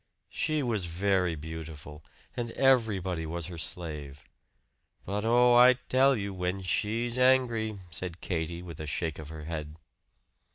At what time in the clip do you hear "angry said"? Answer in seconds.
7.19-8.19